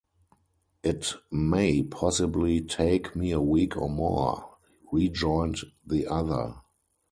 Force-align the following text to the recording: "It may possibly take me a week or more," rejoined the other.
"It 0.81 1.13
may 1.31 1.83
possibly 1.83 2.59
take 2.61 3.15
me 3.15 3.29
a 3.29 3.39
week 3.39 3.77
or 3.77 3.87
more," 3.87 4.57
rejoined 4.91 5.57
the 5.85 6.07
other. 6.07 6.55